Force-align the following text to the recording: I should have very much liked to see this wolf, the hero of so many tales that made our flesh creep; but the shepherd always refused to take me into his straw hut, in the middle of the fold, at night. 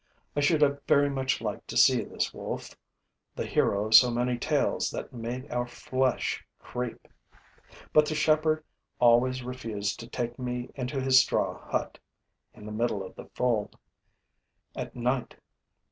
I 0.35 0.39
should 0.39 0.63
have 0.63 0.81
very 0.87 1.11
much 1.11 1.41
liked 1.41 1.67
to 1.67 1.77
see 1.77 2.03
this 2.03 2.33
wolf, 2.33 2.75
the 3.35 3.45
hero 3.45 3.85
of 3.85 3.93
so 3.93 4.09
many 4.09 4.35
tales 4.35 4.89
that 4.89 5.13
made 5.13 5.47
our 5.51 5.67
flesh 5.67 6.43
creep; 6.57 7.07
but 7.93 8.07
the 8.07 8.15
shepherd 8.15 8.63
always 8.97 9.43
refused 9.43 9.99
to 9.99 10.07
take 10.07 10.39
me 10.39 10.71
into 10.73 10.99
his 10.99 11.19
straw 11.19 11.59
hut, 11.69 11.99
in 12.55 12.65
the 12.65 12.71
middle 12.71 13.03
of 13.03 13.15
the 13.15 13.27
fold, 13.35 13.75
at 14.75 14.95
night. 14.95 15.35